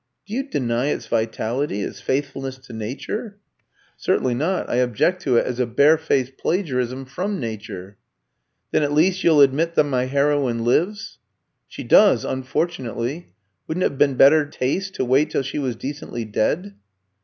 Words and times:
"Do 0.25 0.33
you 0.33 0.41
deny 0.41 0.87
its 0.87 1.05
vitality 1.05 1.83
its 1.83 2.01
faithfulness 2.01 2.57
to 2.57 2.73
nature?" 2.73 3.37
"Certainly 3.97 4.33
not. 4.33 4.67
I 4.67 4.77
object 4.77 5.21
to 5.21 5.37
it 5.37 5.45
as 5.45 5.59
a 5.59 5.67
barefaced 5.67 6.37
plagiarism 6.39 7.05
from 7.05 7.39
nature." 7.39 7.97
"Then 8.71 8.81
at 8.81 8.93
least 8.93 9.23
you'll 9.23 9.41
admit 9.41 9.75
that 9.75 9.83
my 9.83 10.05
heroine 10.05 10.65
lives?" 10.65 11.19
"She 11.67 11.83
does, 11.83 12.25
unfortunately. 12.25 13.33
Wouldn't 13.67 13.83
it 13.83 13.91
have 13.91 13.99
been 13.99 14.15
better 14.15 14.43
taste 14.47 14.95
to 14.95 15.05
wait 15.05 15.29
till 15.29 15.43
she 15.43 15.59
was 15.59 15.75
decently 15.75 16.25
dead?" 16.25 16.73